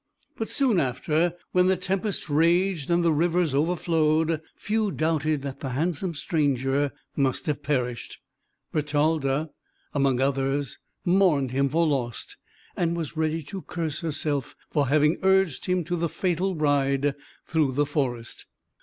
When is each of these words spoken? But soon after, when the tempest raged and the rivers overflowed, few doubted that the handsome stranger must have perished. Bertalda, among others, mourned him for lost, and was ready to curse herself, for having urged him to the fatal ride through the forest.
But 0.35 0.49
soon 0.49 0.79
after, 0.79 1.35
when 1.51 1.67
the 1.67 1.77
tempest 1.77 2.27
raged 2.27 2.89
and 2.89 3.03
the 3.05 3.13
rivers 3.13 3.53
overflowed, 3.53 4.41
few 4.55 4.89
doubted 4.89 5.43
that 5.43 5.59
the 5.59 5.69
handsome 5.77 6.15
stranger 6.15 6.91
must 7.15 7.45
have 7.45 7.61
perished. 7.61 8.17
Bertalda, 8.73 9.51
among 9.93 10.19
others, 10.19 10.79
mourned 11.05 11.51
him 11.51 11.69
for 11.69 11.85
lost, 11.85 12.37
and 12.75 12.97
was 12.97 13.15
ready 13.15 13.43
to 13.43 13.61
curse 13.61 13.99
herself, 13.99 14.55
for 14.71 14.87
having 14.87 15.19
urged 15.21 15.65
him 15.65 15.83
to 15.83 15.95
the 15.95 16.09
fatal 16.09 16.55
ride 16.55 17.13
through 17.45 17.73
the 17.73 17.85
forest. 17.85 18.47